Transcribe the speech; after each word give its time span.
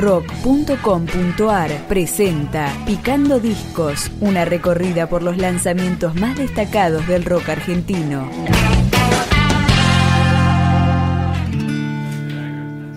rock.com.ar 0.00 1.86
presenta 1.86 2.72
Picando 2.86 3.38
Discos, 3.38 4.10
una 4.20 4.46
recorrida 4.46 5.08
por 5.08 5.22
los 5.22 5.36
lanzamientos 5.36 6.14
más 6.14 6.38
destacados 6.38 7.06
del 7.06 7.24
rock 7.24 7.50
argentino. 7.50 8.28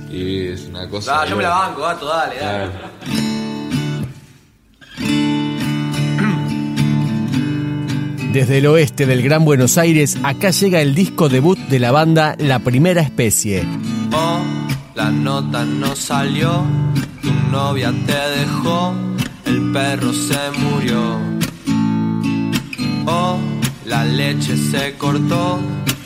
Y 0.09 0.47
es 0.47 0.65
una 0.67 0.87
cosa. 0.87 1.25
Yo 1.25 1.35
me 1.35 1.43
la 1.43 1.49
banco, 1.49 1.81
gato, 1.81 2.05
dale, 2.05 2.39
dale. 2.39 2.71
Desde 8.31 8.57
el 8.59 8.65
oeste 8.65 9.05
del 9.05 9.21
Gran 9.21 9.45
Buenos 9.45 9.77
Aires, 9.77 10.17
acá 10.23 10.51
llega 10.51 10.81
el 10.81 10.95
disco 10.95 11.29
debut 11.29 11.59
de 11.59 11.79
la 11.79 11.91
banda 11.91 12.35
La 12.39 12.59
Primera 12.59 13.01
Especie. 13.01 13.63
Oh, 14.11 14.62
la 14.95 15.09
nota 15.09 15.65
no 15.65 15.95
salió, 15.95 16.63
tu 17.21 17.31
novia 17.51 17.91
te 18.05 18.39
dejó, 18.39 18.93
el 19.45 19.71
perro 19.71 20.13
se 20.13 20.39
murió. 20.59 21.19
Oh, 23.05 23.37
la 23.85 24.05
leche 24.05 24.55
se 24.55 24.95
cortó, 24.97 25.59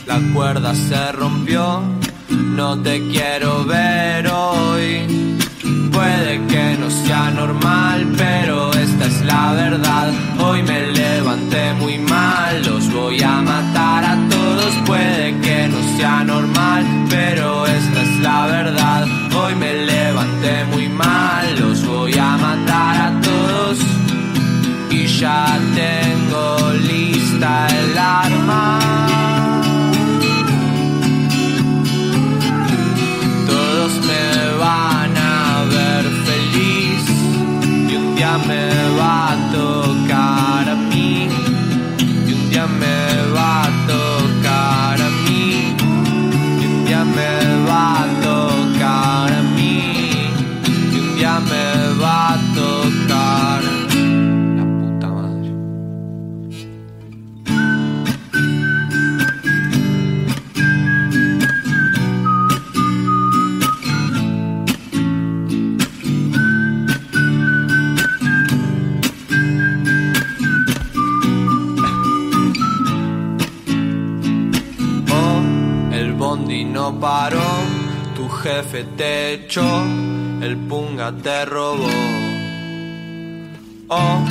la 0.06 0.18
cuerda 0.32 0.74
se 0.74 1.12
rompió, 1.12 1.82
no 2.30 2.78
te 2.82 3.06
quiero 3.08 3.64
ver 3.64 4.26
hoy. 4.28 5.36
Puede 5.92 6.46
que 6.46 6.76
no 6.78 6.90
sea 6.90 7.30
normal, 7.30 8.06
pero 8.16 8.72
esta 8.72 9.04
es 9.06 9.24
la 9.24 9.52
verdad. 9.52 10.12
Hoy 10.38 10.62
me 10.62 10.92
levanté 10.92 11.74
muy 11.74 11.98
mal, 11.98 12.64
los 12.64 12.90
voy 12.92 13.20
a 13.22 13.42
matar 13.42 14.04
a 14.04 14.28
todos. 14.30 14.74
Puede 14.86 15.38
que 15.40 15.68
no 15.68 15.98
sea 15.98 16.24
normal, 16.24 16.77
un 38.50 38.87
paró, 77.00 77.50
tu 78.16 78.28
jefe 78.28 78.84
te 78.96 79.34
echó, 79.34 79.82
el 80.40 80.56
punga 80.68 81.12
te 81.12 81.44
robó. 81.44 81.88
Oh, 83.88 84.24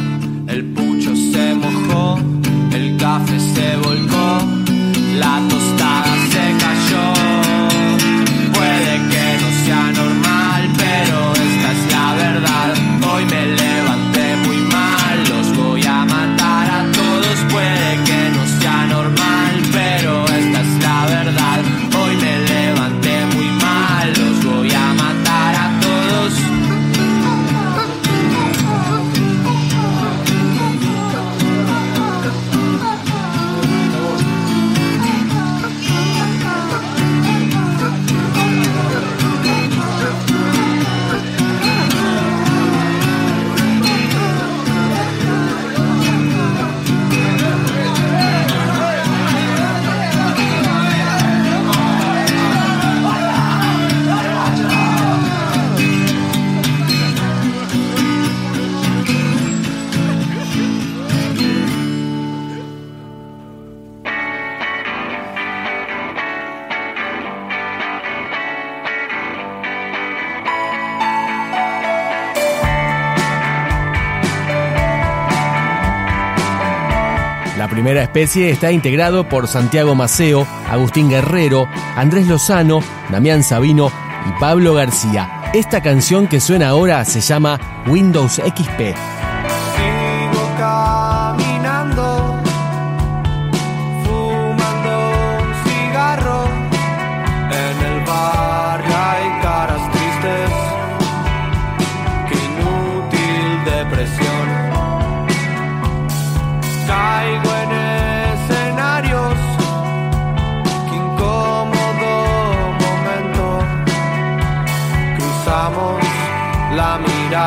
especie 78.07 78.49
está 78.49 78.71
integrado 78.71 79.27
por 79.27 79.47
Santiago 79.47 79.93
Maceo, 79.93 80.47
Agustín 80.69 81.09
Guerrero, 81.09 81.67
Andrés 81.95 82.25
Lozano, 82.25 82.79
Damián 83.09 83.43
Sabino 83.43 83.91
y 84.25 84.39
Pablo 84.39 84.73
García. 84.73 85.51
Esta 85.53 85.81
canción 85.81 86.27
que 86.27 86.39
suena 86.39 86.69
ahora 86.69 87.03
se 87.03 87.19
llama 87.19 87.59
Windows 87.85 88.35
XP. 88.35 89.26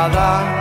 ada 0.00 0.59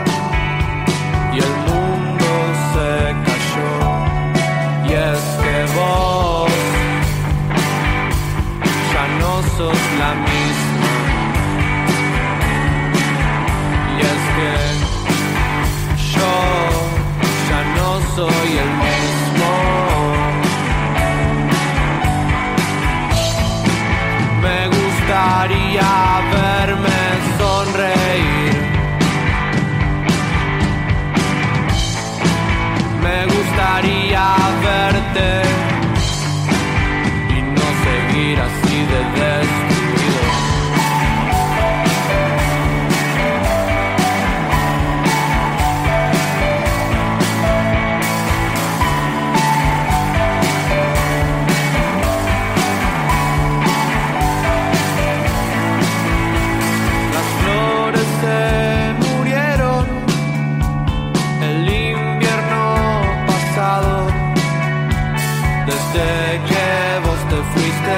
fuiste, 65.91 66.41
que 66.47 67.07
vos 67.07 67.19
te 67.29 67.35
fuiste. 67.53 67.97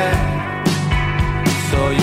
Soy 1.72 2.01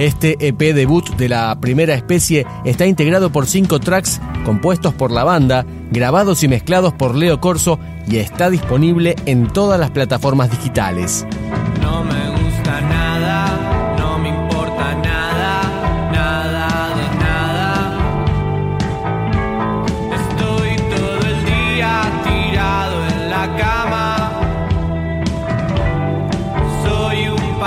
Este 0.00 0.38
EP 0.40 0.58
debut 0.72 1.06
de 1.16 1.28
la 1.28 1.54
primera 1.60 1.92
especie 1.92 2.46
está 2.64 2.86
integrado 2.86 3.30
por 3.30 3.46
cinco 3.46 3.80
tracks 3.80 4.18
compuestos 4.46 4.94
por 4.94 5.10
la 5.10 5.24
banda, 5.24 5.66
grabados 5.90 6.42
y 6.42 6.48
mezclados 6.48 6.94
por 6.94 7.14
Leo 7.14 7.38
Corso 7.38 7.78
y 8.08 8.16
está 8.16 8.48
disponible 8.48 9.14
en 9.26 9.46
todas 9.48 9.78
las 9.78 9.90
plataformas 9.90 10.50
digitales. 10.50 11.26
No 11.82 12.02
me 12.02 12.30
gusta 12.30 12.80
nada, 12.80 13.94
no 13.98 14.18
me 14.18 14.30
importa 14.30 14.94
nada, 14.94 16.10
nada 16.10 16.96
de 16.96 17.18
nada. 17.18 17.98
Estoy 20.14 20.76
todo 20.96 21.28
el 21.28 21.44
día 21.44 22.00
tirado 22.24 23.06
en 23.06 23.28
la 23.28 23.56
cama. 23.58 24.32
Soy 26.86 27.28
un 27.28 27.60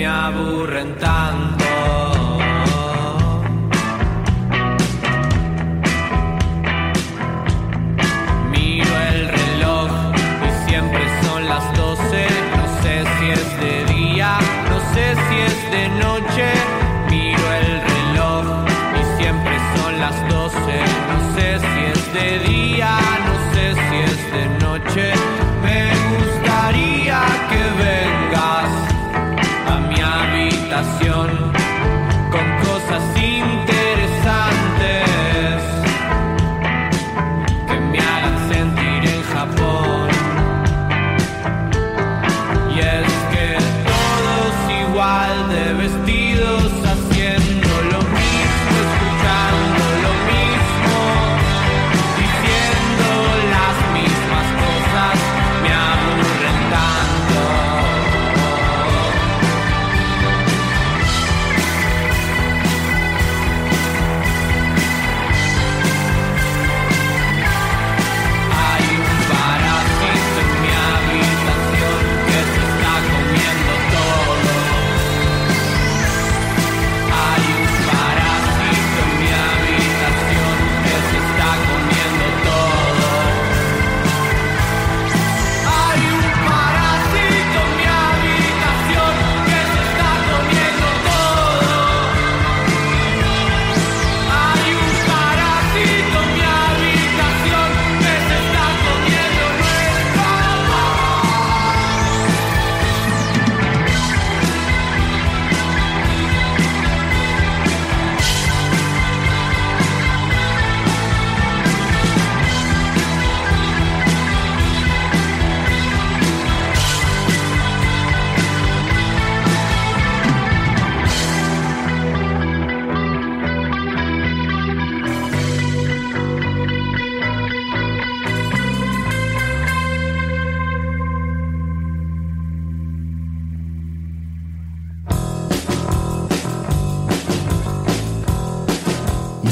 me 0.00 0.06
aburren 0.06 0.96
tanto. 0.96 1.66
Miro 8.50 8.94
el 9.12 9.28
reloj 9.28 9.90
y 10.48 10.70
siempre 10.70 11.02
son 11.22 11.46
las 11.52 11.64
12. 11.76 12.26
No 12.56 12.64
sé 12.82 12.94
si 13.14 13.26
es 13.38 13.48
de 13.60 13.74
día, 13.94 14.38
no 14.70 14.78
sé 14.94 15.04
si 15.26 15.36
es 15.48 15.58
de 15.74 15.84
noche. 16.06 16.48
Miro 17.10 17.46
el 17.60 17.70
reloj 17.92 18.44
y 19.00 19.02
siempre 19.20 19.54
son 19.76 20.00
las 20.00 20.16
12. 20.30 20.56
No 21.10 21.18
sé 21.34 21.48
si 21.58 21.79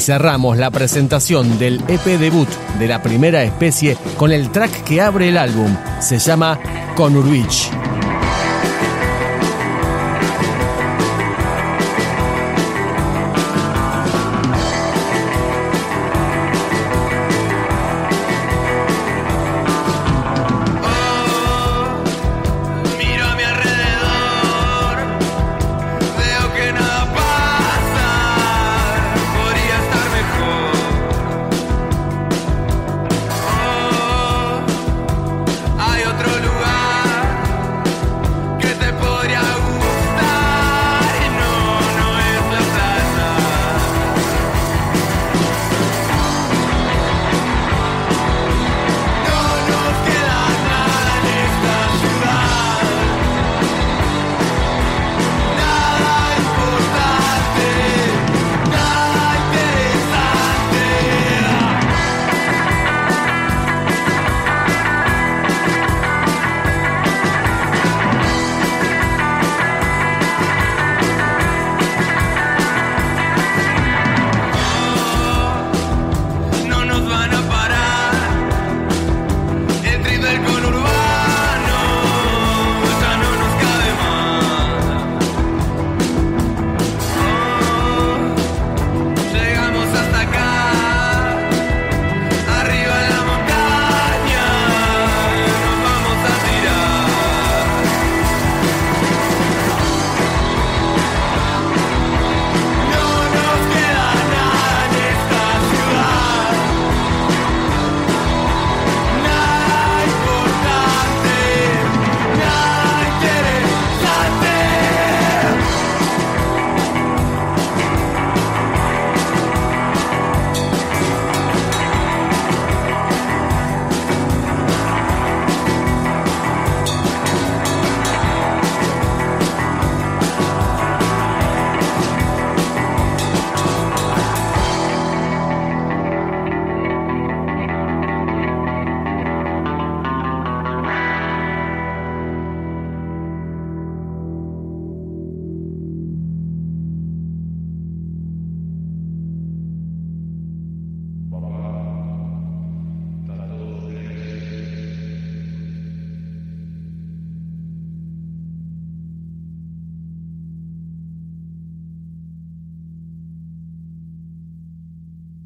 cerramos 0.09 0.57
la 0.57 0.71
presentación 0.71 1.59
del 1.59 1.85
EP 1.87 2.03
debut 2.19 2.49
de 2.79 2.89
la 2.89 3.03
primera 3.03 3.43
especie 3.43 3.99
con 4.17 4.33
el 4.33 4.51
track 4.51 4.85
que 4.85 5.03
abre 5.03 5.29
el 5.29 5.37
álbum. 5.37 5.77
Se 6.01 6.19
llama 6.19 6.59
Conurwich. 6.97 7.78